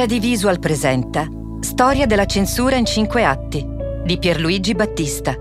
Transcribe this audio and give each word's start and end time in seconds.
Jedi 0.00 0.18
Visual 0.18 0.58
presenta 0.58 1.28
Storia 1.60 2.06
della 2.06 2.24
censura 2.24 2.76
in 2.76 2.86
cinque 2.86 3.22
atti 3.22 3.62
di 4.02 4.18
Pierluigi 4.18 4.74
Battista. 4.74 5.36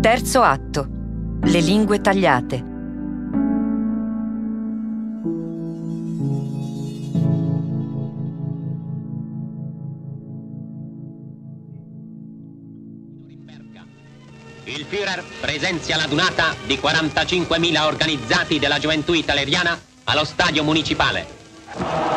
Terzo 0.00 0.40
atto. 0.40 0.88
Le 1.42 1.60
lingue 1.60 2.00
tagliate. 2.00 2.64
Il 14.64 14.86
Führer 14.88 15.22
presenzia 15.42 15.96
la 15.98 16.06
dunata 16.06 16.56
di 16.64 16.76
45.000 16.76 17.84
organizzati 17.84 18.58
della 18.58 18.78
gioventù 18.78 19.12
italiana 19.12 19.78
allo 20.04 20.24
stadio 20.24 20.64
municipale. 20.64 21.41
Thank. 21.74 22.11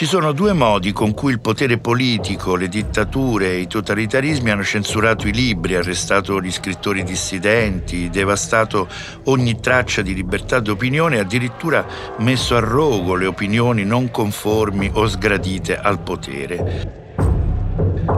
Ci 0.00 0.06
sono 0.06 0.32
due 0.32 0.54
modi 0.54 0.92
con 0.92 1.12
cui 1.12 1.30
il 1.30 1.40
potere 1.40 1.76
politico, 1.76 2.56
le 2.56 2.68
dittature 2.68 3.50
e 3.50 3.58
i 3.58 3.66
totalitarismi 3.66 4.50
hanno 4.50 4.64
censurato 4.64 5.28
i 5.28 5.32
libri, 5.34 5.74
arrestato 5.74 6.40
gli 6.40 6.50
scrittori 6.50 7.02
dissidenti, 7.02 8.08
devastato 8.08 8.88
ogni 9.24 9.60
traccia 9.60 10.00
di 10.00 10.14
libertà 10.14 10.58
d'opinione 10.58 11.16
e 11.16 11.18
addirittura 11.18 11.84
messo 12.20 12.56
a 12.56 12.60
rogo 12.60 13.14
le 13.14 13.26
opinioni 13.26 13.84
non 13.84 14.10
conformi 14.10 14.90
o 14.90 15.06
sgradite 15.06 15.76
al 15.76 16.00
potere. 16.00 16.99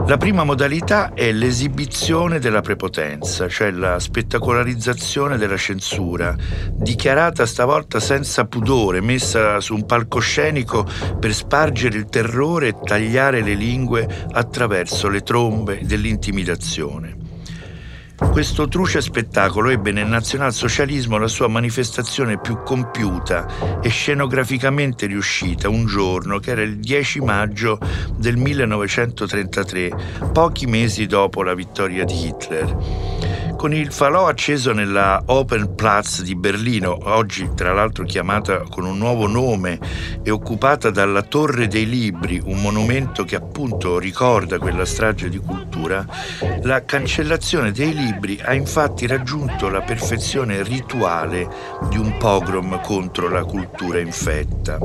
La 0.05 0.17
prima 0.17 0.43
modalità 0.43 1.13
è 1.13 1.31
l'esibizione 1.31 2.39
della 2.39 2.59
prepotenza, 2.59 3.47
cioè 3.47 3.71
la 3.71 3.99
spettacolarizzazione 3.99 5.37
della 5.37 5.55
censura, 5.55 6.35
dichiarata 6.71 7.45
stavolta 7.45 8.01
senza 8.01 8.43
pudore, 8.43 8.99
messa 8.99 9.61
su 9.61 9.73
un 9.73 9.85
palcoscenico 9.85 10.85
per 11.17 11.33
spargere 11.33 11.97
il 11.97 12.07
terrore 12.07 12.67
e 12.67 12.75
tagliare 12.83 13.41
le 13.41 13.53
lingue 13.53 14.05
attraverso 14.31 15.07
le 15.07 15.21
trombe 15.21 15.79
dell'intimidazione. 15.83 17.22
Questo 18.31 18.67
truce 18.67 19.01
spettacolo 19.01 19.69
ebbe 19.69 19.91
nel 19.91 20.07
nazionalsocialismo 20.07 21.17
la 21.17 21.27
sua 21.27 21.47
manifestazione 21.47 22.39
più 22.39 22.63
compiuta 22.63 23.79
e 23.81 23.89
scenograficamente 23.89 25.05
riuscita 25.05 25.69
un 25.69 25.85
giorno 25.85 26.39
che 26.39 26.51
era 26.51 26.63
il 26.63 26.77
10 26.77 27.21
maggio 27.21 27.77
del 28.15 28.37
1933, 28.37 30.29
pochi 30.31 30.65
mesi 30.65 31.05
dopo 31.05 31.43
la 31.43 31.53
vittoria 31.53 32.03
di 32.03 32.25
Hitler. 32.25 33.31
Con 33.63 33.73
il 33.73 33.93
falò 33.93 34.27
acceso 34.27 34.73
nella 34.73 35.23
Open 35.27 35.73
Platz 35.73 36.21
di 36.21 36.35
Berlino, 36.35 36.97
oggi 37.03 37.51
tra 37.55 37.71
l'altro 37.71 38.03
chiamata 38.03 38.63
con 38.69 38.83
un 38.83 38.97
nuovo 38.97 39.25
nome 39.25 39.79
e 40.21 40.31
occupata 40.31 40.89
dalla 40.89 41.21
Torre 41.21 41.67
dei 41.67 41.87
Libri, 41.87 42.41
un 42.43 42.59
monumento 42.59 43.23
che 43.23 43.37
appunto 43.37 43.99
ricorda 43.99 44.57
quella 44.57 44.83
strage 44.83 45.29
di 45.29 45.37
cultura, 45.37 46.05
la 46.63 46.83
cancellazione 46.83 47.71
dei 47.71 47.93
libri 47.93 48.12
ha 48.43 48.53
infatti 48.53 49.07
raggiunto 49.07 49.69
la 49.69 49.81
perfezione 49.81 50.63
rituale 50.63 51.47
di 51.89 51.97
un 51.97 52.17
pogrom 52.17 52.81
contro 52.81 53.29
la 53.29 53.43
cultura 53.43 53.99
infetta. 53.99 54.77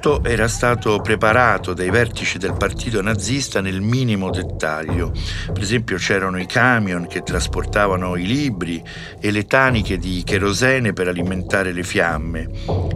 Tutto 0.00 0.24
era 0.26 0.48
stato 0.48 0.98
preparato 1.02 1.74
dai 1.74 1.90
vertici 1.90 2.38
del 2.38 2.54
partito 2.54 3.02
nazista 3.02 3.60
nel 3.60 3.82
minimo 3.82 4.30
dettaglio. 4.30 5.12
Per 5.52 5.62
esempio 5.62 5.98
c'erano 5.98 6.40
i 6.40 6.46
camion 6.46 7.06
che 7.06 7.22
trasportavano 7.22 8.16
i 8.16 8.24
libri 8.24 8.82
e 9.20 9.30
le 9.30 9.44
taniche 9.44 9.98
di 9.98 10.22
cherosene 10.24 10.94
per 10.94 11.08
alimentare 11.08 11.72
le 11.72 11.82
fiamme. 11.82 12.48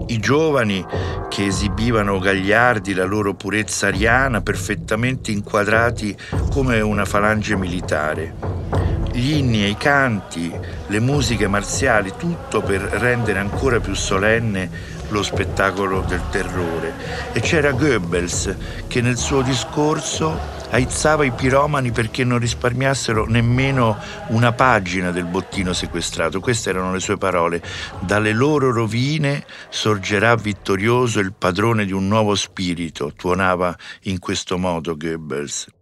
I 0.07 0.19
giovani 0.19 0.83
che 1.29 1.45
esibivano 1.45 2.19
gagliardi 2.19 2.95
la 2.95 3.05
loro 3.05 3.35
purezza 3.35 3.89
ariana 3.89 4.41
perfettamente 4.41 5.31
inquadrati 5.31 6.17
come 6.51 6.81
una 6.81 7.05
falange 7.05 7.55
militare 7.55 8.84
gli 9.15 9.35
inni 9.35 9.63
e 9.63 9.69
i 9.69 9.77
canti, 9.77 10.53
le 10.89 10.99
musiche 10.99 11.47
marziali, 11.47 12.13
tutto 12.19 12.63
per 12.63 12.81
rendere 12.81 13.39
ancora 13.39 13.79
più 13.79 13.95
solenne 13.95 14.69
lo 15.09 15.23
spettacolo 15.23 16.01
del 16.01 16.21
terrore. 16.31 16.93
E 17.33 17.39
c'era 17.39 17.71
Goebbels 17.71 18.57
che 18.89 19.01
nel 19.01 19.17
suo 19.17 19.43
discorso 19.43 20.37
aizzava 20.71 21.25
i 21.25 21.31
piromani 21.31 21.93
perché 21.93 22.25
non 22.25 22.41
risparmiassero 22.41 23.27
nemmeno 23.27 23.97
una 24.29 24.53
pagina 24.53 25.13
del 25.13 25.27
bottino 25.27 25.73
sequestrato. 25.73 26.41
Queste 26.41 26.71
erano 26.71 26.93
le 26.93 26.99
sue 26.99 27.17
parole. 27.17 27.63
Dalle 28.01 28.33
loro 28.33 28.73
rovine 28.73 29.45
sorgerà 29.69 30.35
vittorioso 30.35 31.21
il 31.21 31.33
padrone 31.33 31.85
di 31.85 31.93
un 31.93 32.09
nuovo 32.09 32.35
spirito, 32.35 33.13
tuonava 33.15 33.77
in 34.03 34.19
questo 34.19 34.59
modo 34.59 34.97
Goebbels. 34.97 35.74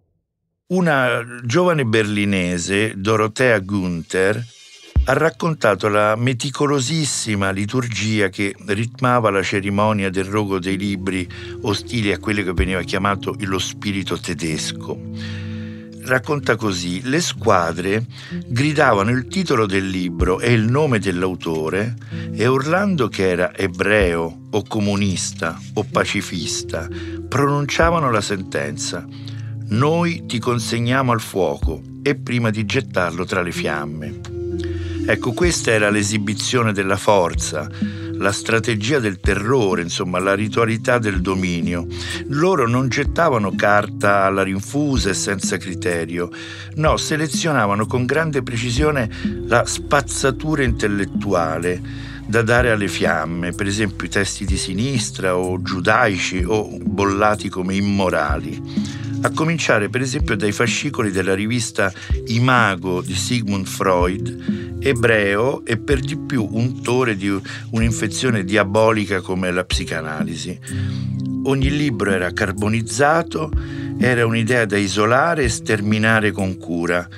Una 0.72 1.22
giovane 1.44 1.84
berlinese, 1.84 2.94
Dorothea 2.96 3.58
Gunther, 3.58 4.42
ha 5.04 5.12
raccontato 5.12 5.88
la 5.88 6.16
meticolosissima 6.16 7.50
liturgia 7.50 8.30
che 8.30 8.54
ritmava 8.68 9.28
la 9.28 9.42
cerimonia 9.42 10.08
del 10.08 10.24
rogo 10.24 10.58
dei 10.58 10.78
libri 10.78 11.28
ostili 11.60 12.10
a 12.10 12.18
quello 12.18 12.42
che 12.42 12.54
veniva 12.54 12.80
chiamato 12.84 13.36
lo 13.40 13.58
spirito 13.58 14.18
tedesco. 14.18 14.98
Racconta 16.04 16.56
così, 16.56 17.02
le 17.02 17.20
squadre 17.20 18.06
gridavano 18.46 19.10
il 19.10 19.26
titolo 19.26 19.66
del 19.66 19.86
libro 19.86 20.40
e 20.40 20.54
il 20.54 20.62
nome 20.62 20.98
dell'autore 20.98 21.96
e 22.32 22.46
urlando 22.46 23.08
che 23.08 23.28
era 23.28 23.54
ebreo 23.54 24.46
o 24.50 24.62
comunista 24.66 25.60
o 25.74 25.84
pacifista, 25.84 26.88
pronunciavano 27.28 28.10
la 28.10 28.22
sentenza. 28.22 29.06
Noi 29.72 30.26
ti 30.26 30.38
consegniamo 30.38 31.12
al 31.12 31.20
fuoco 31.22 31.80
e 32.02 32.14
prima 32.14 32.50
di 32.50 32.66
gettarlo 32.66 33.24
tra 33.24 33.40
le 33.40 33.52
fiamme. 33.52 34.20
Ecco, 35.06 35.32
questa 35.32 35.70
era 35.70 35.88
l'esibizione 35.88 36.74
della 36.74 36.98
forza, 36.98 37.70
la 38.12 38.32
strategia 38.32 38.98
del 38.98 39.18
terrore, 39.18 39.80
insomma, 39.80 40.18
la 40.18 40.34
ritualità 40.34 40.98
del 40.98 41.22
dominio. 41.22 41.86
Loro 42.28 42.68
non 42.68 42.90
gettavano 42.90 43.54
carta 43.54 44.24
alla 44.24 44.42
rinfusa 44.42 45.08
e 45.08 45.14
senza 45.14 45.56
criterio, 45.56 46.28
no, 46.74 46.98
selezionavano 46.98 47.86
con 47.86 48.04
grande 48.04 48.42
precisione 48.42 49.08
la 49.46 49.64
spazzatura 49.64 50.64
intellettuale 50.64 51.80
da 52.26 52.42
dare 52.42 52.70
alle 52.70 52.88
fiamme, 52.88 53.52
per 53.52 53.66
esempio 53.66 54.06
i 54.06 54.10
testi 54.10 54.44
di 54.44 54.58
sinistra 54.58 55.34
o 55.34 55.62
giudaici 55.62 56.44
o 56.46 56.76
bollati 56.78 57.48
come 57.48 57.74
immorali 57.74 59.00
a 59.22 59.30
cominciare 59.30 59.88
per 59.88 60.00
esempio 60.00 60.36
dai 60.36 60.52
fascicoli 60.52 61.10
della 61.10 61.34
rivista 61.34 61.92
Imago 62.26 63.02
di 63.02 63.14
Sigmund 63.14 63.66
Freud, 63.66 64.78
ebreo 64.80 65.64
e 65.64 65.78
per 65.78 66.00
di 66.00 66.16
più 66.16 66.48
untore 66.50 67.16
di 67.16 67.40
un'infezione 67.70 68.44
diabolica 68.44 69.20
come 69.20 69.50
la 69.52 69.64
psicanalisi. 69.64 70.58
Ogni 71.44 71.70
libro 71.70 72.10
era 72.10 72.32
carbonizzato, 72.32 73.50
era 73.98 74.26
un'idea 74.26 74.64
da 74.64 74.76
isolare 74.76 75.44
e 75.44 75.48
sterminare 75.48 76.32
con 76.32 76.56
cura, 76.56 77.08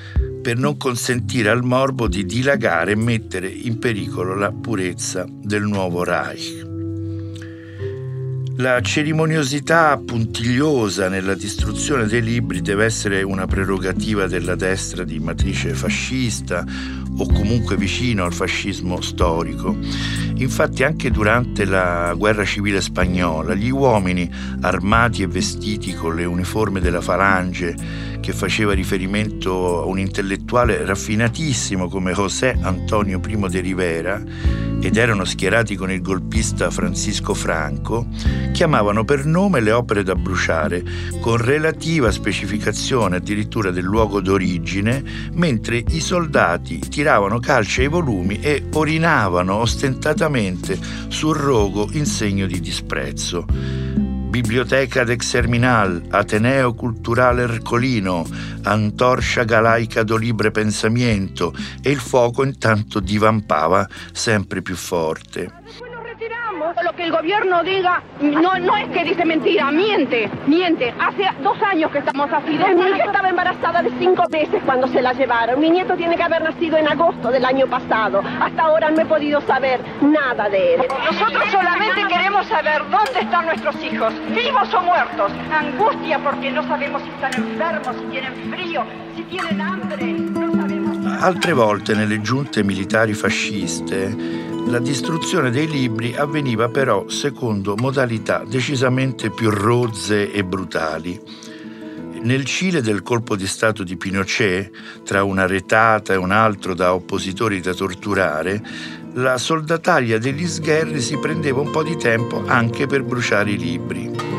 per 0.42 0.58
non 0.58 0.76
consentire 0.76 1.48
al 1.48 1.62
morbo 1.62 2.06
di 2.06 2.26
dilagare 2.26 2.92
e 2.92 2.96
mettere 2.96 3.48
in 3.48 3.78
pericolo 3.78 4.34
la 4.34 4.52
purezza 4.52 5.26
del 5.28 5.62
nuovo 5.62 6.04
Reich. 6.04 6.73
La 8.58 8.80
cerimoniosità 8.80 9.98
puntigliosa 9.98 11.08
nella 11.08 11.34
distruzione 11.34 12.06
dei 12.06 12.22
libri 12.22 12.62
deve 12.62 12.84
essere 12.84 13.22
una 13.24 13.46
prerogativa 13.46 14.28
della 14.28 14.54
destra 14.54 15.02
di 15.02 15.18
matrice 15.18 15.74
fascista 15.74 16.64
o 17.16 17.26
comunque 17.26 17.76
vicino 17.76 18.24
al 18.24 18.32
fascismo 18.32 19.00
storico. 19.00 19.76
Infatti 20.36 20.84
anche 20.84 21.10
durante 21.10 21.64
la 21.64 22.14
guerra 22.16 22.44
civile 22.44 22.80
spagnola 22.80 23.54
gli 23.54 23.70
uomini 23.70 24.30
armati 24.60 25.22
e 25.22 25.26
vestiti 25.26 25.92
con 25.92 26.14
le 26.14 26.24
uniformi 26.24 26.78
della 26.78 27.00
falange 27.00 27.74
che 28.20 28.32
faceva 28.32 28.72
riferimento 28.72 29.82
a 29.82 29.84
un 29.84 29.98
intellettuale 29.98 30.44
raffinatissimo 30.62 31.88
come 31.88 32.12
José 32.12 32.56
Antonio 32.60 33.20
I 33.26 33.48
de 33.48 33.60
Rivera 33.60 34.22
ed 34.80 34.96
erano 34.96 35.24
schierati 35.24 35.74
con 35.74 35.90
il 35.90 36.00
golpista 36.00 36.70
Francisco 36.70 37.34
Franco, 37.34 38.06
chiamavano 38.52 39.04
per 39.04 39.24
nome 39.24 39.60
le 39.60 39.72
opere 39.72 40.04
da 40.04 40.14
bruciare, 40.14 40.82
con 41.20 41.38
relativa 41.38 42.12
specificazione 42.12 43.16
addirittura 43.16 43.70
del 43.70 43.84
luogo 43.84 44.20
d'origine, 44.20 45.02
mentre 45.32 45.82
i 45.88 46.00
soldati 46.00 46.78
tiravano 46.78 47.40
calci 47.40 47.80
ai 47.80 47.88
volumi 47.88 48.38
e 48.40 48.66
orinavano 48.74 49.54
ostentatamente 49.54 50.78
sul 51.08 51.34
rogo 51.34 51.88
in 51.92 52.06
segno 52.06 52.46
di 52.46 52.60
disprezzo. 52.60 53.46
Biblioteca 54.34 55.04
d'Exerminal, 55.04 56.06
Ateneo 56.10 56.75
Culturale 56.75 57.42
Ercolino, 57.42 58.26
Antorcia 58.64 59.44
Galaica 59.44 60.02
do 60.02 60.16
Libre 60.16 60.50
Pensamiento 60.50 61.54
e 61.81 61.90
il 61.90 62.00
fuoco 62.00 62.42
intanto 62.42 62.98
divampava 62.98 63.88
sempre 64.10 64.60
più 64.60 64.75
forte. 64.75 65.52
Lo 66.84 66.92
que 66.92 67.04
el 67.04 67.12
gobierno 67.12 67.62
diga 67.62 68.02
no, 68.20 68.58
no 68.58 68.76
es 68.76 68.88
que 68.90 69.04
dice 69.04 69.25
mentira, 69.25 69.70
miente, 69.70 70.28
miente. 70.46 70.92
Hace 71.00 71.31
dos 71.42 71.56
años 71.62 71.90
que 71.90 71.98
estamos 71.98 72.31
así. 72.31 72.50
Mi 72.50 72.90
hija 72.90 73.04
estaba 73.06 73.31
embarazada 73.31 73.82
de 73.82 73.90
cinco 73.98 74.25
meses 74.31 74.62
cuando 74.66 74.86
se 74.88 75.00
la 75.00 75.14
llevaron. 75.14 75.58
Mi 75.60 75.70
nieto 75.70 75.96
tiene 75.96 76.14
que 76.14 76.22
haber 76.22 76.42
nacido 76.42 76.76
en 76.76 76.86
agosto 76.86 77.31
del 77.31 77.42
año 77.46 77.66
pasado. 77.69 78.22
Hasta 78.38 78.62
ahora 78.62 78.90
no 78.90 79.00
he 79.00 79.06
podido 79.06 79.40
saber 79.40 79.81
nada 80.02 80.50
de 80.50 80.75
él. 80.75 80.82
Nosotros 81.10 81.44
solamente 81.50 82.02
queremos 82.06 82.46
saber 82.48 82.82
dónde 82.90 83.20
están 83.20 83.46
nuestros 83.46 83.82
hijos, 83.82 84.12
vivos 84.28 84.75
o 84.75 84.81
muertos. 84.82 85.32
Angustia 85.58 86.19
porque 86.19 86.50
no 86.50 86.62
sabemos 86.69 87.00
si 87.02 87.08
están 87.08 87.34
enfermos, 87.34 87.96
si 87.96 88.04
tienen 88.10 88.34
frío, 88.50 88.84
si 89.16 89.22
tienen 89.22 89.58
hambre. 89.58 90.04
No 90.04 90.52
sabemos. 90.52 91.22
Altre 91.22 91.54
volte 91.54 91.94
nelle 91.94 92.20
giunte 92.20 92.62
militari 92.62 93.14
fasciste 93.14 94.44
la 94.66 94.78
distruzione 94.78 95.50
dei 95.50 95.69
libri 95.69 96.14
avveniva 96.16 96.69
però 96.69 97.08
secondo 97.08 97.76
modalità 97.76 98.44
decisamente 98.46 99.31
più 99.31 99.50
rozze 99.50 100.32
e 100.32 100.44
brutali. 100.44 101.20
Nel 102.22 102.44
Cile 102.46 102.81
del 102.81 103.02
colpo 103.02 103.37
di 103.37 103.46
Stato 103.46 103.84
di 103.84 103.96
Pinochet, 103.96 105.02
tra 105.05 105.22
una 105.25 105.46
retata 105.46 106.14
e 106.14 106.16
un 106.16 106.31
altro 106.31 106.75
da 106.75 106.94
oppositori 106.94 107.61
da 107.61 107.75
torturare, 107.75 108.62
la 109.14 109.37
soldataglia 109.37 110.16
degli 110.16 110.46
sgherri 110.46 111.00
si 111.00 111.19
prendeva 111.19 111.60
un 111.60 111.70
po' 111.70 111.82
di 111.82 111.96
tempo 111.96 112.43
anche 112.46 112.87
per 112.87 113.02
bruciare 113.02 113.50
i 113.50 113.58
libri. 113.58 114.33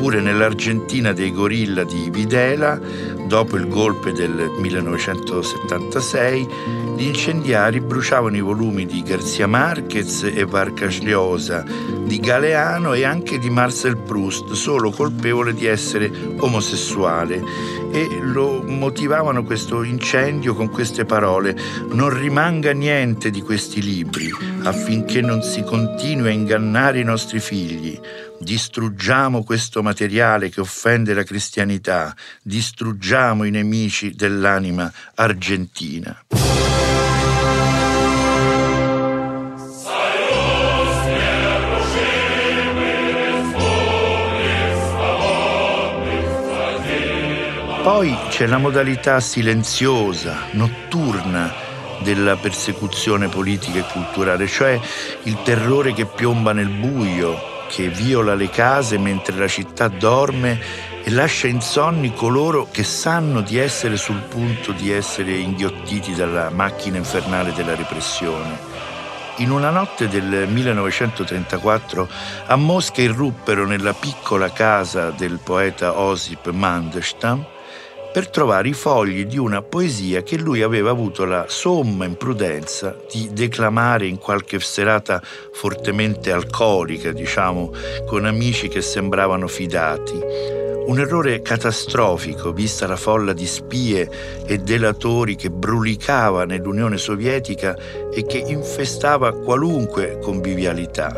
Oppure 0.00 0.22
nell'Argentina 0.22 1.12
dei 1.12 1.30
gorilla 1.30 1.84
di 1.84 2.08
Videla, 2.08 2.80
dopo 3.26 3.58
il 3.58 3.68
golpe 3.68 4.12
del 4.12 4.50
1976, 4.58 6.48
gli 6.96 7.04
incendiari 7.04 7.80
bruciavano 7.80 8.34
i 8.34 8.40
volumi 8.40 8.86
di 8.86 9.02
Garcia 9.02 9.46
Marquez 9.46 10.22
e 10.22 10.46
Vargas 10.46 11.00
Llosa, 11.00 11.66
di 12.02 12.18
Galeano 12.18 12.94
e 12.94 13.04
anche 13.04 13.38
di 13.38 13.50
Marcel 13.50 13.98
Proust, 13.98 14.52
solo 14.52 14.90
colpevole 14.90 15.52
di 15.52 15.66
essere 15.66 16.10
omosessuale. 16.38 17.44
E 17.92 18.08
lo 18.22 18.62
motivavano 18.66 19.44
questo 19.44 19.82
incendio 19.82 20.54
con 20.54 20.70
queste 20.70 21.04
parole: 21.04 21.54
Non 21.90 22.08
rimanga 22.08 22.72
niente 22.72 23.28
di 23.28 23.42
questi 23.42 23.82
libri 23.82 24.32
affinché 24.62 25.20
non 25.20 25.42
si 25.42 25.62
continui 25.62 26.28
a 26.28 26.32
ingannare 26.32 27.00
i 27.00 27.04
nostri 27.04 27.38
figli. 27.38 28.00
Distruggiamo 28.42 29.44
questo 29.44 29.82
materiale 29.82 30.48
che 30.48 30.62
offende 30.62 31.12
la 31.12 31.24
cristianità, 31.24 32.16
distruggiamo 32.42 33.44
i 33.44 33.50
nemici 33.50 34.14
dell'anima 34.14 34.90
argentina. 35.16 36.24
Poi 47.82 48.16
c'è 48.30 48.46
la 48.46 48.56
modalità 48.56 49.20
silenziosa, 49.20 50.46
notturna 50.52 51.52
della 52.02 52.36
persecuzione 52.36 53.28
politica 53.28 53.80
e 53.80 53.92
culturale, 53.92 54.46
cioè 54.46 54.80
il 55.24 55.42
terrore 55.42 55.92
che 55.92 56.06
piomba 56.06 56.54
nel 56.54 56.68
buio, 56.68 57.59
che 57.70 57.88
viola 57.88 58.34
le 58.34 58.50
case 58.50 58.98
mentre 58.98 59.36
la 59.36 59.46
città 59.46 59.86
dorme 59.86 60.58
e 61.04 61.10
lascia 61.10 61.46
insonni 61.46 62.12
coloro 62.12 62.68
che 62.70 62.82
sanno 62.82 63.40
di 63.40 63.58
essere 63.58 63.96
sul 63.96 64.20
punto 64.22 64.72
di 64.72 64.90
essere 64.90 65.36
inghiottiti 65.36 66.14
dalla 66.14 66.50
macchina 66.50 66.96
infernale 66.96 67.52
della 67.52 67.76
repressione. 67.76 68.58
In 69.36 69.52
una 69.52 69.70
notte 69.70 70.08
del 70.08 70.48
1934 70.48 72.08
a 72.46 72.56
Mosca 72.56 73.00
irruppero 73.00 73.64
nella 73.64 73.94
piccola 73.94 74.50
casa 74.50 75.10
del 75.10 75.38
poeta 75.42 75.98
Osip 75.98 76.50
Mandelstam 76.50 77.46
per 78.12 78.28
trovare 78.28 78.68
i 78.68 78.72
fogli 78.72 79.24
di 79.24 79.38
una 79.38 79.62
poesia 79.62 80.22
che 80.22 80.36
lui 80.36 80.62
aveva 80.62 80.90
avuto 80.90 81.24
la 81.24 81.44
somma 81.48 82.04
imprudenza 82.04 82.96
di 83.10 83.30
declamare 83.32 84.06
in 84.06 84.18
qualche 84.18 84.58
serata 84.58 85.22
fortemente 85.52 86.32
alcolica, 86.32 87.12
diciamo, 87.12 87.72
con 88.06 88.24
amici 88.24 88.66
che 88.68 88.80
sembravano 88.80 89.46
fidati. 89.46 90.18
Un 90.86 90.98
errore 90.98 91.40
catastrofico, 91.40 92.52
vista 92.52 92.88
la 92.88 92.96
folla 92.96 93.32
di 93.32 93.46
spie 93.46 94.10
e 94.44 94.58
delatori 94.58 95.36
che 95.36 95.50
brulicava 95.50 96.44
nell'Unione 96.44 96.96
Sovietica 96.96 97.76
e 98.12 98.26
che 98.26 98.38
infestava 98.38 99.32
qualunque 99.32 100.18
convivialità. 100.20 101.14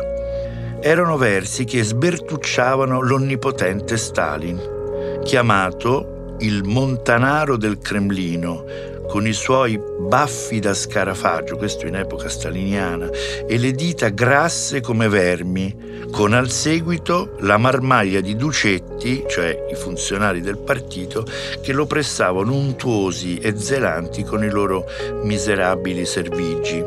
Erano 0.79 1.17
versi 1.17 1.63
che 1.63 1.81
sbertucciavano 1.81 3.01
l'onnipotente 3.01 3.97
Stalin, 3.97 5.21
chiamato 5.23 6.12
il 6.39 6.63
montanaro 6.63 7.57
del 7.57 7.79
Cremlino, 7.79 8.65
con 9.07 9.27
i 9.27 9.33
suoi 9.33 9.79
baffi 9.99 10.59
da 10.59 10.73
scarafaggio, 10.73 11.57
questo 11.57 11.85
in 11.85 11.95
epoca 11.95 12.29
staliniana, 12.29 13.09
e 13.47 13.57
le 13.57 13.71
dita 13.71 14.09
grasse 14.09 14.81
come 14.81 15.07
vermi, 15.07 16.07
con 16.11 16.33
al 16.33 16.49
seguito 16.49 17.35
la 17.39 17.57
marmaglia 17.57 18.21
di 18.21 18.35
Ducetti, 18.35 19.23
cioè 19.27 19.67
i 19.69 19.75
funzionari 19.75 20.41
del 20.41 20.57
partito, 20.57 21.25
che 21.61 21.73
lo 21.73 21.85
pressavano 21.85 22.53
untuosi 22.53 23.37
e 23.37 23.57
zelanti 23.57 24.23
con 24.23 24.43
i 24.43 24.49
loro 24.49 24.85
miserabili 25.23 26.05
servigi. 26.05 26.83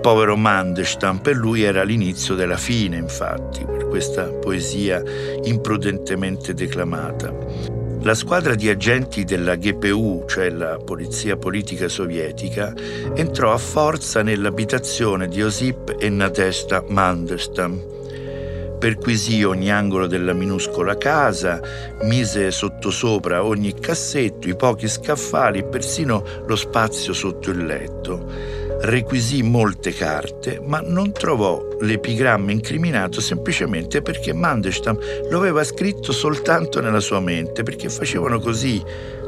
Povero 0.00 0.36
Mandelstam, 0.36 1.18
per 1.18 1.36
lui 1.36 1.62
era 1.62 1.82
l'inizio 1.82 2.34
della 2.34 2.56
fine, 2.56 2.96
infatti, 2.96 3.64
per 3.66 3.86
questa 3.86 4.24
poesia 4.24 5.02
imprudentemente 5.42 6.54
declamata. 6.54 7.79
La 8.02 8.14
squadra 8.14 8.54
di 8.54 8.70
agenti 8.70 9.24
della 9.24 9.56
GPU, 9.56 10.24
cioè 10.26 10.48
la 10.48 10.78
Polizia 10.78 11.36
Politica 11.36 11.86
Sovietica, 11.86 12.72
entrò 13.14 13.52
a 13.52 13.58
forza 13.58 14.22
nell'abitazione 14.22 15.28
di 15.28 15.42
Osip 15.42 15.96
e 15.98 16.08
Nadezhda 16.08 16.82
Mandelstam. 16.88 18.78
Perquisì 18.78 19.44
ogni 19.44 19.70
angolo 19.70 20.06
della 20.06 20.32
minuscola 20.32 20.96
casa, 20.96 21.60
mise 22.04 22.50
sottosopra 22.50 23.44
ogni 23.44 23.74
cassetto, 23.78 24.48
i 24.48 24.56
pochi 24.56 24.88
scaffali 24.88 25.58
e 25.58 25.64
persino 25.64 26.24
lo 26.46 26.56
spazio 26.56 27.12
sotto 27.12 27.50
il 27.50 27.66
letto 27.66 28.59
requisì 28.82 29.42
molte 29.42 29.92
carte, 29.92 30.60
ma 30.64 30.80
non 30.80 31.12
trovò 31.12 31.76
l'epigramma 31.80 32.50
incriminato 32.50 33.20
semplicemente 33.20 34.02
perché 34.02 34.32
Mandelstam 34.32 34.98
lo 35.30 35.38
aveva 35.38 35.64
scritto 35.64 36.12
soltanto 36.12 36.80
nella 36.80 37.00
sua 37.00 37.20
mente, 37.20 37.62
perché 37.62 37.88
facevano 37.88 38.38
così, 38.38 38.82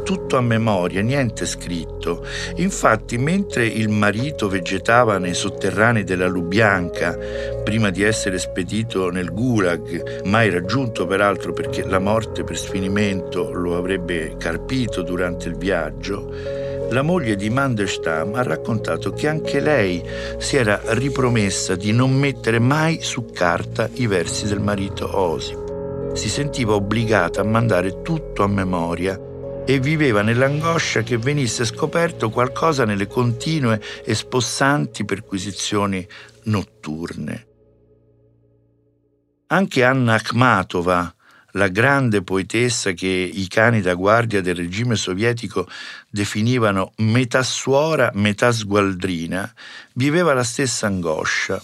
tutto 0.04 0.36
a 0.36 0.40
memoria, 0.40 1.00
niente 1.00 1.46
scritto. 1.46 2.24
Infatti, 2.56 3.18
mentre 3.18 3.66
il 3.66 3.88
marito 3.88 4.48
vegetava 4.48 5.18
nei 5.18 5.34
sotterranei 5.34 6.04
della 6.04 6.26
Lubianca, 6.26 7.16
prima 7.62 7.90
di 7.90 8.02
essere 8.02 8.38
spedito 8.38 9.10
nel 9.10 9.32
Gulag, 9.32 10.22
mai 10.24 10.50
raggiunto 10.50 11.06
peraltro 11.06 11.52
perché 11.52 11.84
la 11.84 11.98
morte 11.98 12.42
per 12.44 12.58
sfinimento 12.58 13.52
lo 13.52 13.76
avrebbe 13.76 14.34
carpito 14.38 15.02
durante 15.02 15.48
il 15.48 15.56
viaggio, 15.56 16.61
la 16.92 17.02
moglie 17.02 17.36
di 17.36 17.48
Mandelstam 17.48 18.34
ha 18.34 18.42
raccontato 18.42 19.12
che 19.12 19.26
anche 19.26 19.60
lei 19.60 20.02
si 20.38 20.56
era 20.56 20.80
ripromessa 20.84 21.74
di 21.74 21.92
non 21.92 22.14
mettere 22.14 22.58
mai 22.58 23.00
su 23.02 23.26
carta 23.32 23.88
i 23.94 24.06
versi 24.06 24.46
del 24.46 24.60
marito 24.60 25.16
Osip. 25.16 26.14
Si 26.14 26.28
sentiva 26.28 26.74
obbligata 26.74 27.40
a 27.40 27.44
mandare 27.44 28.02
tutto 28.02 28.42
a 28.42 28.46
memoria 28.46 29.18
e 29.64 29.78
viveva 29.80 30.22
nell'angoscia 30.22 31.02
che 31.02 31.16
venisse 31.16 31.64
scoperto 31.64 32.28
qualcosa 32.28 32.84
nelle 32.84 33.06
continue 33.06 33.80
e 34.04 34.14
spossanti 34.14 35.04
perquisizioni 35.04 36.06
notturne. 36.44 37.46
Anche 39.46 39.84
Anna 39.84 40.14
Akhmatova, 40.14 41.14
la 41.52 41.68
grande 41.68 42.22
poetessa 42.22 42.92
che 42.92 43.06
i 43.06 43.46
cani 43.48 43.80
da 43.80 43.94
guardia 43.94 44.40
del 44.40 44.54
regime 44.54 44.96
sovietico 44.96 45.68
definivano 46.08 46.92
metà 46.98 47.42
suora, 47.42 48.10
metà 48.14 48.52
sgualdrina, 48.52 49.52
viveva 49.94 50.32
la 50.32 50.44
stessa 50.44 50.86
angoscia. 50.86 51.62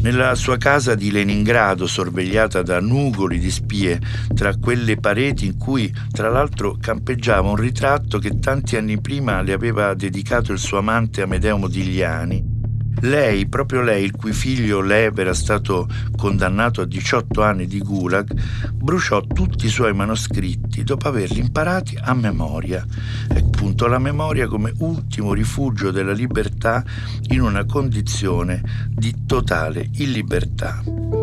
Nella 0.00 0.34
sua 0.36 0.56
casa 0.56 0.94
di 0.94 1.10
Leningrado, 1.10 1.86
sorvegliata 1.86 2.62
da 2.62 2.80
nugoli 2.80 3.38
di 3.38 3.50
spie, 3.50 4.00
tra 4.32 4.56
quelle 4.56 4.96
pareti 4.96 5.44
in 5.44 5.58
cui 5.58 5.92
tra 6.12 6.30
l'altro 6.30 6.76
campeggiava 6.80 7.48
un 7.48 7.56
ritratto 7.56 8.18
che 8.18 8.38
tanti 8.38 8.76
anni 8.76 9.00
prima 9.00 9.42
le 9.42 9.52
aveva 9.52 9.94
dedicato 9.94 10.52
il 10.52 10.58
suo 10.58 10.78
amante 10.78 11.22
Amedeo 11.22 11.58
Modigliani, 11.58 12.57
lei, 13.00 13.46
proprio 13.46 13.80
lei, 13.80 14.04
il 14.04 14.16
cui 14.16 14.32
figlio 14.32 14.80
Lev 14.80 15.18
era 15.18 15.34
stato 15.34 15.88
condannato 16.16 16.80
a 16.80 16.84
18 16.84 17.42
anni 17.42 17.66
di 17.66 17.78
gulag, 17.80 18.32
bruciò 18.72 19.20
tutti 19.20 19.66
i 19.66 19.70
suoi 19.70 19.92
manoscritti 19.94 20.82
dopo 20.82 21.08
averli 21.08 21.40
imparati 21.40 21.98
a 22.00 22.14
memoria. 22.14 22.84
E 23.32 23.38
appunto 23.38 23.86
la 23.86 23.98
memoria 23.98 24.48
come 24.48 24.72
ultimo 24.78 25.32
rifugio 25.32 25.90
della 25.90 26.12
libertà 26.12 26.84
in 27.28 27.40
una 27.40 27.64
condizione 27.64 28.62
di 28.90 29.24
totale 29.26 29.88
illibertà. 29.92 31.17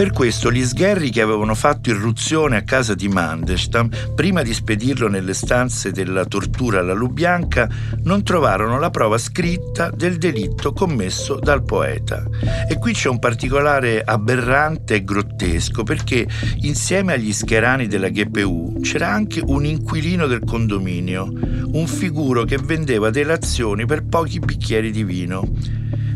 Per 0.00 0.12
questo 0.12 0.50
gli 0.50 0.64
sgherri 0.64 1.10
che 1.10 1.20
avevano 1.20 1.54
fatto 1.54 1.90
irruzione 1.90 2.56
a 2.56 2.62
casa 2.62 2.94
di 2.94 3.06
Mandelstam, 3.06 3.90
prima 4.14 4.40
di 4.40 4.54
spedirlo 4.54 5.08
nelle 5.08 5.34
stanze 5.34 5.90
della 5.90 6.24
tortura 6.24 6.78
alla 6.78 6.94
Lubianca, 6.94 7.68
non 8.04 8.22
trovarono 8.22 8.78
la 8.78 8.88
prova 8.88 9.18
scritta 9.18 9.90
del 9.90 10.16
delitto 10.16 10.72
commesso 10.72 11.38
dal 11.38 11.62
poeta. 11.62 12.24
E 12.66 12.78
qui 12.78 12.94
c'è 12.94 13.10
un 13.10 13.18
particolare 13.18 14.00
aberrante 14.02 14.94
e 14.94 15.04
grottesco, 15.04 15.82
perché 15.82 16.26
insieme 16.62 17.12
agli 17.12 17.34
scherani 17.34 17.86
della 17.86 18.08
GPU 18.08 18.78
c'era 18.80 19.10
anche 19.10 19.42
un 19.44 19.66
inquilino 19.66 20.26
del 20.26 20.44
condominio, 20.46 21.30
un 21.72 21.86
figuro 21.86 22.44
che 22.44 22.56
vendeva 22.56 23.10
delazioni 23.10 23.84
per 23.84 24.06
pochi 24.06 24.38
bicchieri 24.38 24.92
di 24.92 25.04
vino. 25.04 25.46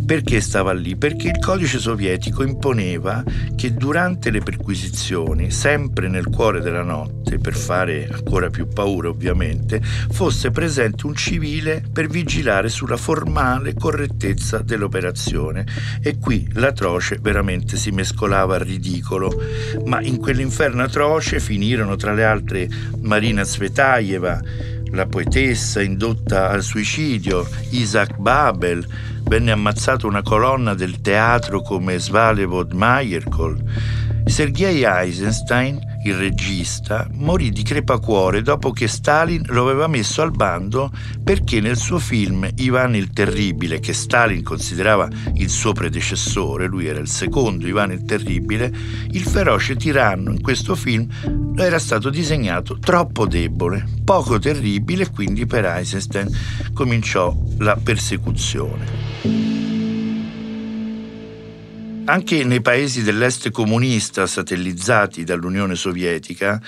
Perché 0.06 0.42
stava 0.42 0.73
lì? 0.73 0.96
Perché 0.96 1.28
il 1.28 1.38
codice 1.38 1.78
sovietico 1.78 2.42
imponeva 2.42 3.25
che 3.56 3.73
durante 3.73 4.30
le 4.30 4.40
perquisizioni, 4.40 5.50
sempre 5.50 6.08
nel 6.08 6.28
cuore 6.28 6.61
della 6.61 6.82
notte, 6.82 7.38
per 7.38 7.56
fare 7.56 8.06
ancora 8.11 8.50
più 8.50 8.68
paura 8.68 9.08
ovviamente, 9.08 9.80
fosse 9.82 10.50
presente 10.50 11.06
un 11.06 11.14
civile 11.14 11.82
per 11.90 12.08
vigilare 12.08 12.68
sulla 12.68 12.99
formale 12.99 13.73
correttezza 13.73 14.58
dell'operazione. 14.58 15.64
E 16.02 16.18
qui 16.18 16.46
l'atroce 16.52 17.18
veramente 17.20 17.78
si 17.78 17.90
mescolava 17.90 18.56
al 18.56 18.61
ridicolo. 18.61 19.32
Ma 19.87 20.02
in 20.02 20.18
quell'inferno 20.18 20.82
atroce 20.82 21.40
finirono 21.40 21.96
tra 21.96 22.12
le 22.12 22.25
altre 22.25 22.68
Marina 23.00 23.42
Svetaeva, 23.42 24.38
la 24.90 25.06
poetessa 25.06 25.82
indotta 25.82 26.50
al 26.50 26.62
suicidio, 26.62 27.49
Isaac 27.70 28.16
Babel, 28.16 28.87
venne 29.25 29.50
ammazzato 29.50 30.07
una 30.07 30.23
colonna 30.23 30.75
del 30.75 31.00
teatro 31.00 31.61
come 31.62 31.99
Svalevod 31.99 32.73
Meyerkol. 32.73 33.59
Sergei 34.26 34.83
Eisenstein, 34.85 35.78
il 36.04 36.14
regista, 36.14 37.09
morì 37.12 37.50
di 37.50 37.62
crepacuore 37.62 38.43
dopo 38.43 38.73
che 38.73 38.88
Stalin 38.88 39.43
lo 39.47 39.62
aveva 39.62 39.87
messo 39.87 40.23
al 40.23 40.33
bando 40.33 40.90
perché 41.23 41.61
nel 41.61 41.76
suo 41.76 41.99
film 41.99 42.49
Ivan 42.57 42.95
il 42.95 43.11
Terribile, 43.11 43.81
che 43.81 43.93
Stalin 43.93 44.43
considerava 44.43 45.09
il 45.35 45.49
suo 45.49 45.73
predecessore, 45.73 46.66
lui 46.66 46.87
era 46.87 46.99
il 46.99 47.09
secondo 47.09 47.66
Ivan 47.66 47.93
il 47.93 48.04
Terribile, 48.04 48.73
il 49.11 49.23
feroce 49.23 49.76
tiranno 49.76 50.31
in 50.33 50.40
questo 50.40 50.75
film 50.75 51.07
era 51.57 51.78
stato 51.78 52.11
disegnato 52.11 52.78
troppo 52.78 53.26
debole, 53.26 53.87
poco 54.04 54.38
terribile 54.38 55.04
e 55.04 55.11
quindi 55.11 55.47
per 55.47 55.64
Eisenstein 55.64 56.28
cominciò 56.73 57.37
la 57.59 57.78
persecuzione. 57.81 59.63
Anche 62.06 62.44
nei 62.44 62.61
paesi 62.61 63.02
dell'est 63.02 63.50
comunista 63.50 64.26
satellizzati 64.26 65.25
dall'Unione 65.25 65.75
Sovietica, 65.75 66.61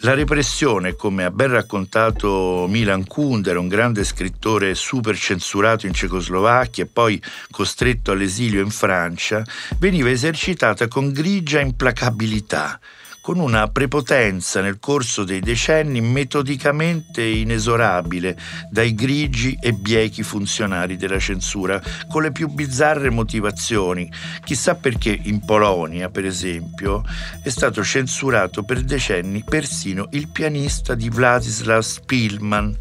la 0.00 0.14
repressione, 0.14 0.94
come 0.94 1.24
ha 1.24 1.30
ben 1.32 1.50
raccontato 1.50 2.66
Milan 2.68 3.04
Kundera, 3.04 3.58
un 3.58 3.66
grande 3.66 4.04
scrittore 4.04 4.76
super 4.76 5.16
censurato 5.16 5.86
in 5.86 5.92
Cecoslovacchia 5.92 6.84
e 6.84 6.86
poi 6.86 7.20
costretto 7.50 8.12
all'esilio 8.12 8.62
in 8.62 8.70
Francia, 8.70 9.42
veniva 9.78 10.08
esercitata 10.08 10.86
con 10.86 11.10
grigia 11.10 11.58
implacabilità, 11.58 12.78
con 13.26 13.40
una 13.40 13.66
prepotenza 13.66 14.60
nel 14.60 14.78
corso 14.78 15.24
dei 15.24 15.40
decenni 15.40 16.00
metodicamente 16.00 17.24
inesorabile 17.24 18.38
dai 18.70 18.94
grigi 18.94 19.58
e 19.60 19.72
biechi 19.72 20.22
funzionari 20.22 20.96
della 20.96 21.18
censura, 21.18 21.82
con 22.08 22.22
le 22.22 22.30
più 22.30 22.46
bizzarre 22.46 23.10
motivazioni. 23.10 24.08
Chissà 24.44 24.76
perché 24.76 25.18
in 25.24 25.44
Polonia, 25.44 26.08
per 26.08 26.24
esempio, 26.24 27.02
è 27.42 27.48
stato 27.48 27.82
censurato 27.82 28.62
per 28.62 28.82
decenni 28.82 29.42
persino 29.42 30.06
il 30.12 30.28
pianista 30.28 30.94
di 30.94 31.08
Władysław 31.08 31.80
Spilman, 31.80 32.78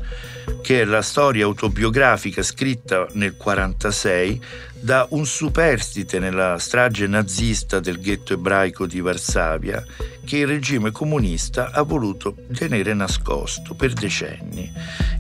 che 0.61 0.81
è 0.81 0.85
la 0.85 1.01
storia 1.01 1.45
autobiografica 1.45 2.43
scritta 2.43 3.07
nel 3.13 3.35
1946 3.35 4.41
da 4.79 5.07
un 5.11 5.25
superstite 5.25 6.19
nella 6.19 6.57
strage 6.59 7.07
nazista 7.07 7.79
del 7.79 7.99
ghetto 7.99 8.33
ebraico 8.33 8.85
di 8.85 8.99
Varsavia 8.99 9.83
che 10.25 10.37
il 10.37 10.47
regime 10.47 10.91
comunista 10.91 11.71
ha 11.71 11.83
voluto 11.83 12.35
tenere 12.53 12.93
nascosto 12.93 13.75
per 13.75 13.93
decenni. 13.93 14.69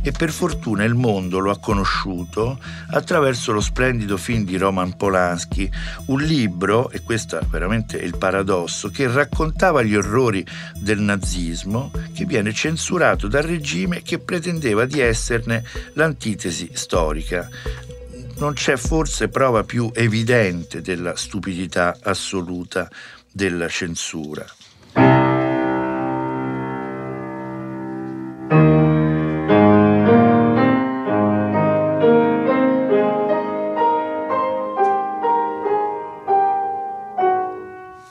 E 0.01 0.11
per 0.11 0.31
fortuna 0.31 0.83
il 0.83 0.95
mondo 0.95 1.39
lo 1.39 1.51
ha 1.51 1.59
conosciuto 1.59 2.59
attraverso 2.89 3.53
lo 3.53 3.61
splendido 3.61 4.17
film 4.17 4.43
di 4.43 4.57
Roman 4.57 4.97
Polanski, 4.97 5.69
un 6.07 6.21
libro, 6.21 6.89
e 6.89 7.01
questo 7.01 7.39
veramente 7.49 7.99
è 7.99 8.03
il 8.03 8.17
paradosso, 8.17 8.89
che 8.89 9.07
raccontava 9.07 9.83
gli 9.83 9.95
orrori 9.95 10.45
del 10.73 10.99
nazismo 10.99 11.91
che 12.13 12.25
viene 12.25 12.51
censurato 12.51 13.27
dal 13.27 13.43
regime 13.43 14.01
che 14.01 14.19
pretendeva 14.19 14.85
di 14.85 14.99
esserne 14.99 15.63
l'antitesi 15.93 16.69
storica 16.73 17.47
non 18.37 18.53
c'è 18.53 18.75
forse 18.75 19.27
prova 19.29 19.63
più 19.63 19.89
evidente 19.93 20.81
della 20.81 21.15
stupidità 21.15 21.97
assoluta 22.01 22.89
della 23.31 23.67
censura. 23.67 24.45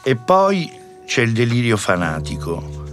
E 0.06 0.16
poi 0.16 0.70
c'è 1.06 1.22
il 1.22 1.32
delirio 1.32 1.78
fanatico, 1.78 2.83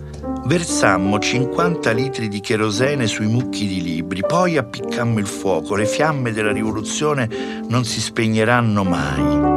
Versammo 0.44 1.20
50 1.20 1.92
litri 1.92 2.28
di 2.28 2.40
cherosene 2.40 3.08
sui 3.08 3.28
mucchi 3.28 3.68
di 3.68 3.82
libri, 3.82 4.22
poi 4.22 4.58
appiccammo 4.58 5.20
il 5.20 5.28
fuoco, 5.28 5.76
le 5.76 5.86
fiamme 5.86 6.32
della 6.34 6.52
rivoluzione 6.52 7.30
non 7.68 7.86
si 7.86 8.02
spegneranno 8.02 8.84
mai. 8.84 9.50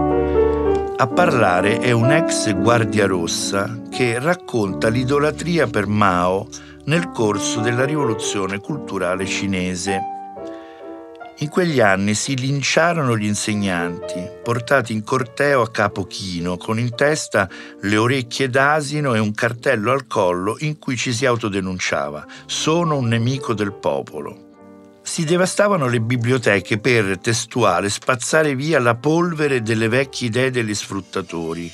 A 0.97 1.07
parlare 1.09 1.79
è 1.79 1.91
un 1.91 2.13
ex 2.13 2.55
guardia 2.55 3.07
rossa 3.07 3.81
che 3.91 4.19
racconta 4.21 4.89
l'idolatria 4.89 5.67
per 5.67 5.87
Mao 5.87 6.47
nel 6.85 7.11
corso 7.11 7.61
della 7.61 7.85
rivoluzione 7.85 8.59
culturale 8.59 9.27
cinese. 9.27 10.14
In 11.39 11.49
quegli 11.49 11.81
anni 11.81 12.15
si 12.15 12.37
linciarono 12.37 13.19
gli 13.19 13.25
insegnanti, 13.25 14.25
portati 14.41 14.93
in 14.93 15.03
corteo 15.03 15.63
a 15.63 15.71
capo 15.71 16.07
chino, 16.07 16.57
con 16.57 16.79
in 16.79 16.95
testa 16.95 17.51
le 17.81 17.97
orecchie 17.97 18.49
d'asino 18.49 19.15
e 19.15 19.19
un 19.19 19.33
cartello 19.35 19.91
al 19.91 20.07
collo 20.07 20.55
in 20.61 20.79
cui 20.79 20.97
ci 20.97 21.13
si 21.13 21.27
autodenunciava: 21.27 22.25
Sono 22.47 22.99
un 22.99 23.09
nemico 23.09 23.53
del 23.53 23.73
popolo. 23.73 25.01
Si 25.03 25.25
devastavano 25.25 25.89
le 25.89 26.01
biblioteche 26.01 26.79
per, 26.79 27.19
testuale, 27.19 27.91
spazzare 27.91 28.55
via 28.55 28.79
la 28.79 28.95
polvere 28.95 29.61
delle 29.61 29.89
vecchie 29.89 30.29
idee 30.29 30.53
degli 30.53 30.75
sfruttatori. 30.75 31.71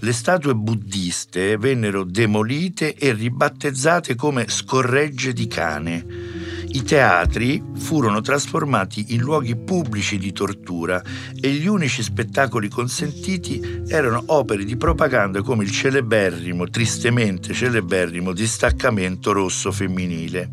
Le 0.00 0.12
statue 0.12 0.54
buddiste 0.54 1.58
vennero 1.58 2.04
demolite 2.04 2.94
e 2.94 3.12
ribattezzate 3.12 4.14
come 4.14 4.48
scorregge 4.48 5.34
di 5.34 5.46
cane 5.46 6.37
I 6.70 6.82
teatri 6.82 7.62
furono 7.76 8.20
trasformati 8.20 9.14
in 9.14 9.20
luoghi 9.20 9.56
pubblici 9.56 10.18
di 10.18 10.32
tortura 10.32 11.02
e 11.40 11.50
gli 11.50 11.66
unici 11.66 12.02
spettacoli 12.02 12.68
consentiti 12.68 13.84
erano 13.88 14.22
opere 14.26 14.64
di 14.64 14.76
propaganda 14.76 15.40
come 15.40 15.64
il 15.64 15.70
celeberrimo, 15.70 16.68
tristemente 16.68 17.54
celeberrimo, 17.54 18.34
distaccamento 18.34 19.32
rosso 19.32 19.72
femminile. 19.72 20.50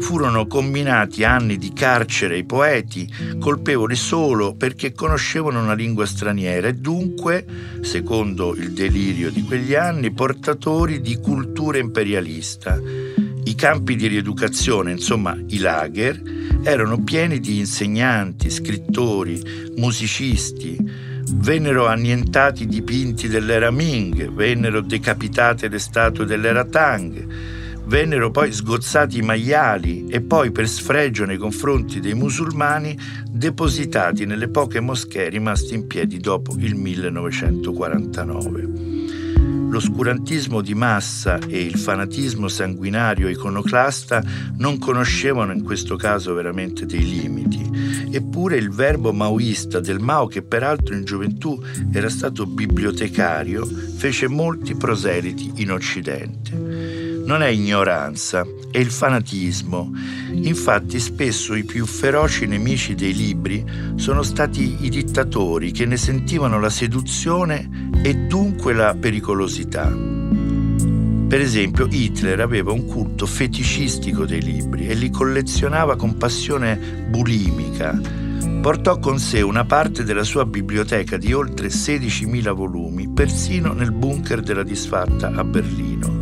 Furono 0.00 0.48
combinati 0.48 1.22
anni 1.22 1.56
di 1.58 1.72
carcere 1.72 2.34
ai 2.34 2.44
poeti, 2.44 3.08
colpevoli 3.38 3.94
solo 3.94 4.54
perché 4.54 4.92
conoscevano 4.92 5.62
una 5.62 5.74
lingua 5.74 6.06
straniera 6.06 6.66
e 6.66 6.74
dunque, 6.74 7.46
secondo 7.82 8.52
il 8.56 8.72
delirio 8.72 9.30
di 9.30 9.44
quegli 9.44 9.74
anni, 9.74 10.12
portatori 10.12 11.00
di 11.00 11.16
cultura 11.20 11.78
imperialista. 11.78 13.05
Campi 13.56 13.96
di 13.96 14.06
rieducazione, 14.06 14.90
insomma 14.90 15.34
i 15.48 15.58
lager, 15.58 16.20
erano 16.62 17.02
pieni 17.02 17.40
di 17.40 17.58
insegnanti, 17.58 18.50
scrittori, 18.50 19.72
musicisti. 19.76 20.76
Vennero 21.36 21.86
annientati 21.86 22.64
i 22.64 22.66
dipinti 22.66 23.28
dell'era 23.28 23.70
Ming, 23.70 24.30
vennero 24.30 24.82
decapitate 24.82 25.68
le 25.68 25.78
statue 25.78 26.26
dell'era 26.26 26.66
Tang, 26.66 27.26
vennero 27.84 28.30
poi 28.30 28.52
sgozzati 28.52 29.16
i 29.18 29.22
maiali 29.22 30.06
e 30.06 30.20
poi 30.20 30.52
per 30.52 30.68
sfregio 30.68 31.24
nei 31.24 31.38
confronti 31.38 31.98
dei 31.98 32.12
musulmani 32.12 32.94
depositati 33.30 34.26
nelle 34.26 34.48
poche 34.48 34.80
moschee 34.80 35.30
rimaste 35.30 35.74
in 35.74 35.86
piedi 35.86 36.18
dopo 36.18 36.54
il 36.58 36.74
1949 36.74 38.95
l'oscurantismo 39.68 40.60
di 40.60 40.74
massa 40.74 41.38
e 41.38 41.60
il 41.62 41.76
fanatismo 41.76 42.48
sanguinario 42.48 43.28
iconoclasta 43.28 44.22
non 44.56 44.78
conoscevano 44.78 45.52
in 45.52 45.62
questo 45.62 45.96
caso 45.96 46.34
veramente 46.34 46.86
dei 46.86 47.04
limiti. 47.04 47.70
Eppure 48.10 48.56
il 48.56 48.70
verbo 48.70 49.12
maoista 49.12 49.80
del 49.80 50.00
Mao, 50.00 50.26
che 50.26 50.42
peraltro 50.42 50.94
in 50.94 51.04
gioventù 51.04 51.60
era 51.92 52.08
stato 52.08 52.46
bibliotecario, 52.46 53.64
fece 53.64 54.28
molti 54.28 54.74
proseliti 54.74 55.52
in 55.56 55.72
Occidente 55.72 56.65
non 57.26 57.42
è 57.42 57.48
ignoranza, 57.48 58.46
è 58.70 58.78
il 58.78 58.90
fanatismo. 58.90 59.92
Infatti 60.30 60.98
spesso 61.00 61.54
i 61.54 61.64
più 61.64 61.84
feroci 61.84 62.46
nemici 62.46 62.94
dei 62.94 63.12
libri 63.12 63.64
sono 63.96 64.22
stati 64.22 64.84
i 64.84 64.88
dittatori 64.88 65.72
che 65.72 65.86
ne 65.86 65.96
sentivano 65.96 66.60
la 66.60 66.70
seduzione 66.70 67.90
e 68.02 68.14
dunque 68.14 68.72
la 68.72 68.94
pericolosità. 68.94 69.92
Per 71.28 71.40
esempio 71.40 71.88
Hitler 71.90 72.40
aveva 72.40 72.70
un 72.70 72.86
culto 72.86 73.26
feticistico 73.26 74.24
dei 74.24 74.40
libri 74.40 74.86
e 74.86 74.94
li 74.94 75.10
collezionava 75.10 75.96
con 75.96 76.16
passione 76.16 77.06
bulimica. 77.08 78.00
Portò 78.62 79.00
con 79.00 79.18
sé 79.18 79.42
una 79.42 79.64
parte 79.64 80.04
della 80.04 80.22
sua 80.22 80.44
biblioteca 80.44 81.16
di 81.16 81.32
oltre 81.32 81.68
16.000 81.68 82.52
volumi, 82.52 83.08
persino 83.08 83.72
nel 83.72 83.90
bunker 83.90 84.40
della 84.40 84.62
disfatta 84.62 85.32
a 85.32 85.42
Berlino. 85.42 86.15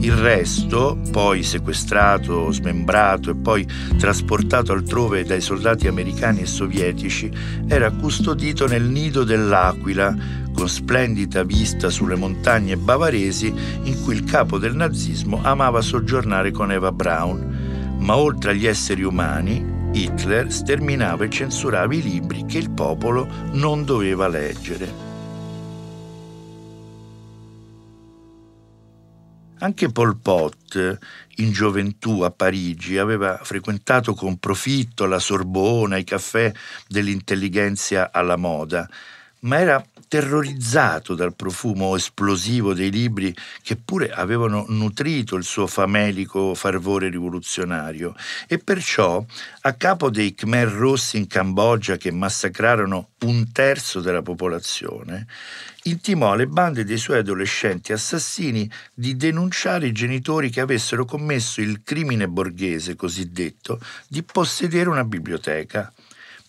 Il 0.00 0.12
resto, 0.12 0.96
poi 1.10 1.42
sequestrato, 1.42 2.52
smembrato 2.52 3.30
e 3.30 3.34
poi 3.34 3.66
trasportato 3.98 4.72
altrove 4.72 5.24
dai 5.24 5.40
soldati 5.40 5.88
americani 5.88 6.42
e 6.42 6.46
sovietici, 6.46 7.30
era 7.66 7.90
custodito 7.90 8.66
nel 8.68 8.84
nido 8.84 9.24
dell'Aquila, 9.24 10.14
con 10.54 10.68
splendida 10.68 11.42
vista 11.42 11.90
sulle 11.90 12.14
montagne 12.14 12.76
bavaresi 12.76 13.52
in 13.82 14.02
cui 14.02 14.14
il 14.14 14.24
capo 14.24 14.58
del 14.58 14.74
nazismo 14.74 15.40
amava 15.42 15.80
soggiornare 15.80 16.52
con 16.52 16.70
Eva 16.70 16.92
Braun. 16.92 17.96
Ma 17.98 18.16
oltre 18.16 18.52
agli 18.52 18.66
esseri 18.66 19.02
umani, 19.02 19.90
Hitler 19.92 20.52
sterminava 20.52 21.24
e 21.24 21.28
censurava 21.28 21.94
i 21.94 22.02
libri 22.02 22.44
che 22.46 22.58
il 22.58 22.70
popolo 22.70 23.28
non 23.52 23.84
doveva 23.84 24.28
leggere. 24.28 25.07
Anche 29.60 29.90
Pol 29.90 30.16
Pot, 30.16 30.98
in 31.36 31.50
gioventù 31.50 32.20
a 32.20 32.30
Parigi, 32.30 32.96
aveva 32.96 33.40
frequentato 33.42 34.14
con 34.14 34.38
profitto 34.38 35.06
la 35.06 35.18
Sorbona, 35.18 35.96
i 35.96 36.04
caffè 36.04 36.52
dell'intelligenza 36.86 38.12
alla 38.12 38.36
moda, 38.36 38.88
ma 39.40 39.58
era 39.58 39.84
terrorizzato 40.08 41.14
dal 41.14 41.34
profumo 41.34 41.94
esplosivo 41.94 42.72
dei 42.72 42.90
libri 42.90 43.34
che 43.62 43.76
pure 43.76 44.10
avevano 44.10 44.64
nutrito 44.68 45.36
il 45.36 45.44
suo 45.44 45.66
famelico 45.66 46.54
fervore 46.54 47.10
rivoluzionario 47.10 48.14
e 48.46 48.58
perciò 48.58 49.24
a 49.60 49.72
capo 49.74 50.10
dei 50.10 50.34
Khmer 50.34 50.68
Rossi 50.68 51.18
in 51.18 51.26
Cambogia 51.26 51.96
che 51.96 52.10
massacrarono 52.10 53.10
un 53.20 53.52
terzo 53.52 54.00
della 54.00 54.22
popolazione, 54.22 55.26
intimò 55.84 56.32
alle 56.32 56.46
bande 56.46 56.84
dei 56.84 56.98
suoi 56.98 57.18
adolescenti 57.18 57.92
assassini 57.92 58.70
di 58.94 59.16
denunciare 59.16 59.88
i 59.88 59.92
genitori 59.92 60.50
che 60.50 60.60
avessero 60.60 61.04
commesso 61.04 61.60
il 61.60 61.82
crimine 61.82 62.28
borghese 62.28 62.96
cosiddetto 62.96 63.78
di 64.06 64.22
possedere 64.22 64.88
una 64.88 65.04
biblioteca. 65.04 65.92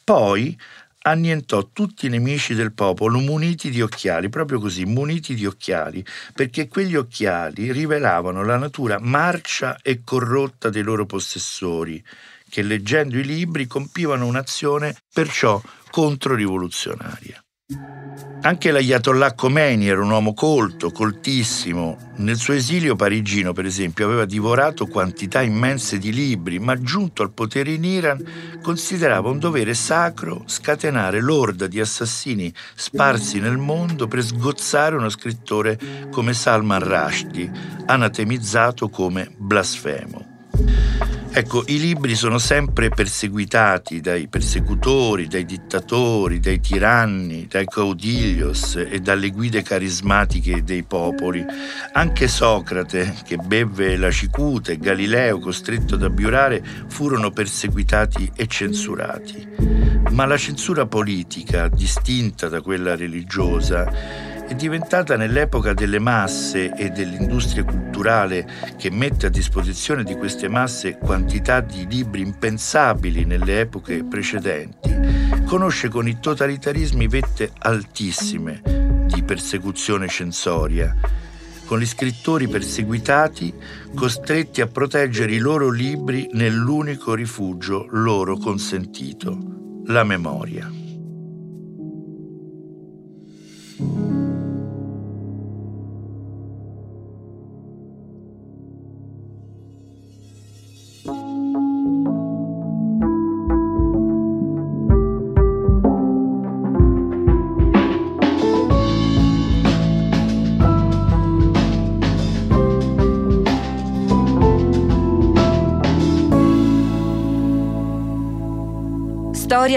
Poi 0.03 0.57
annientò 1.01 1.69
tutti 1.71 2.07
i 2.07 2.09
nemici 2.09 2.53
del 2.53 2.73
popolo 2.73 3.19
muniti 3.19 3.69
di 3.69 3.81
occhiali, 3.81 4.29
proprio 4.29 4.59
così, 4.59 4.85
muniti 4.85 5.35
di 5.35 5.45
occhiali, 5.45 6.03
perché 6.33 6.67
quegli 6.67 6.95
occhiali 6.95 7.71
rivelavano 7.71 8.43
la 8.43 8.57
natura 8.57 8.99
marcia 8.99 9.77
e 9.81 10.01
corrotta 10.03 10.69
dei 10.69 10.83
loro 10.83 11.05
possessori, 11.05 12.03
che 12.49 12.61
leggendo 12.61 13.17
i 13.17 13.23
libri 13.23 13.67
compivano 13.67 14.25
un'azione 14.25 14.95
perciò 15.13 15.61
controrivoluzionaria. 15.91 17.43
Anche 18.41 18.71
l'Ayatollah 18.71 19.33
Khomeini 19.33 19.89
era 19.89 20.01
un 20.01 20.11
uomo 20.11 20.33
colto, 20.33 20.91
coltissimo. 20.91 21.97
Nel 22.17 22.37
suo 22.37 22.53
esilio 22.53 22.95
parigino, 22.95 23.51
per 23.51 23.65
esempio, 23.65 24.05
aveva 24.05 24.23
divorato 24.23 24.87
quantità 24.87 25.41
immense 25.41 25.97
di 25.97 26.13
libri, 26.13 26.57
ma 26.57 26.81
giunto 26.81 27.21
al 27.21 27.31
potere 27.31 27.73
in 27.73 27.83
Iran 27.83 28.23
considerava 28.61 29.29
un 29.29 29.39
dovere 29.39 29.73
sacro 29.73 30.43
scatenare 30.45 31.19
l'orda 31.19 31.67
di 31.67 31.81
assassini 31.81 32.51
sparsi 32.75 33.41
nel 33.41 33.57
mondo 33.57 34.07
per 34.07 34.23
sgozzare 34.23 34.95
uno 34.95 35.09
scrittore 35.09 35.77
come 36.09 36.33
Salman 36.33 36.81
Rushdie, 36.81 37.51
anatemizzato 37.87 38.87
come 38.87 39.29
blasfemo. 39.35 40.27
Ecco, 41.39 41.63
i 41.67 41.79
libri 41.79 42.15
sono 42.15 42.37
sempre 42.37 42.89
perseguitati 42.89 44.01
dai 44.01 44.27
persecutori, 44.27 45.25
dai 45.25 45.45
dittatori, 45.45 46.41
dai 46.41 46.59
tiranni, 46.59 47.47
dai 47.47 47.63
caudiglios 47.63 48.75
e 48.75 48.99
dalle 48.99 49.29
guide 49.29 49.61
carismatiche 49.61 50.65
dei 50.65 50.83
popoli. 50.83 51.41
Anche 51.93 52.27
Socrate, 52.27 53.15
che 53.23 53.37
bevve 53.37 53.95
la 53.95 54.11
cicuta, 54.11 54.73
e 54.73 54.79
Galileo, 54.79 55.39
costretto 55.39 55.95
ad 55.95 56.03
abbiurare, 56.03 56.61
furono 56.89 57.31
perseguitati 57.31 58.29
e 58.35 58.45
censurati. 58.45 59.47
Ma 60.09 60.25
la 60.25 60.37
censura 60.37 60.87
politica, 60.87 61.69
distinta 61.69 62.49
da 62.49 62.59
quella 62.59 62.97
religiosa, 62.97 63.89
è 64.49 64.55
diventata 64.55 65.15
nell'epoca 65.15 65.75
delle 65.75 65.99
masse 65.99 66.73
e 66.73 66.89
dell'industria 66.89 67.63
culturale 67.63 68.47
che 68.77 68.89
mette 68.89 69.27
a 69.27 69.29
disposizione 69.29 70.03
di 70.03 70.15
queste 70.15 70.47
masse 70.47 70.97
quantità 70.97 71.59
di 71.59 71.85
libri 71.87 72.21
impensabili 72.21 73.25
nelle 73.25 73.59
epoche 73.59 74.03
precedenti, 74.03 74.91
conosce 75.45 75.89
con 75.89 76.07
i 76.07 76.19
totalitarismi 76.19 77.07
vette 77.07 77.51
altissime 77.59 78.61
di 79.05 79.21
persecuzione 79.21 80.07
censoria, 80.07 80.95
con 81.65 81.77
gli 81.77 81.85
scrittori 81.85 82.47
perseguitati 82.47 83.53
costretti 83.93 84.61
a 84.61 84.67
proteggere 84.67 85.31
i 85.31 85.37
loro 85.37 85.69
libri 85.69 86.27
nell'unico 86.33 87.13
rifugio 87.13 87.85
loro 87.91 88.35
consentito, 88.37 89.37
la 89.85 90.03
memoria. 90.03 90.78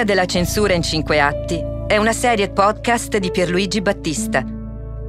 Storia 0.02 0.16
della 0.16 0.26
censura 0.26 0.74
in 0.74 0.82
cinque 0.82 1.20
atti 1.20 1.62
è 1.86 1.96
una 1.96 2.12
serie 2.12 2.50
podcast 2.50 3.18
di 3.18 3.30
Pierluigi 3.30 3.80
Battista, 3.82 4.44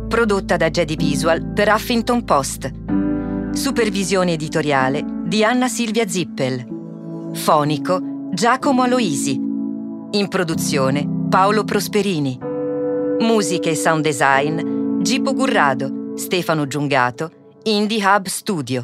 prodotta 0.07 0.55
da 0.55 0.69
Jedi 0.69 0.95
Visual 0.95 1.51
per 1.51 1.69
Huffington 1.69 2.23
Post. 2.23 2.71
Supervisione 3.53 4.33
editoriale 4.33 5.03
di 5.25 5.43
Anna 5.43 5.67
Silvia 5.67 6.07
Zippel. 6.07 7.31
Fonico 7.33 8.29
Giacomo 8.33 8.83
Aloisi. 8.83 9.31
In 9.31 10.27
produzione 10.29 11.09
Paolo 11.27 11.63
Prosperini. 11.63 12.37
Musiche 13.19 13.71
e 13.71 13.75
sound 13.75 14.03
design 14.03 15.01
Gipo 15.01 15.33
Gurrado, 15.33 16.13
Stefano 16.15 16.67
Giungato, 16.67 17.31
Indie 17.63 18.05
Hub 18.05 18.27
Studio. 18.27 18.83